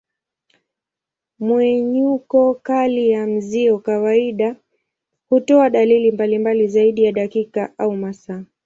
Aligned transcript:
Mmenyuko 1.39 2.53
kali 2.55 3.09
ya 3.09 3.27
mzio 3.27 3.79
kawaida 3.79 4.55
hutoa 5.29 5.69
dalili 5.69 6.11
mbalimbali 6.11 6.67
zaidi 6.67 7.03
ya 7.03 7.11
dakika 7.11 7.77
au 7.79 7.95
masaa. 7.97 8.43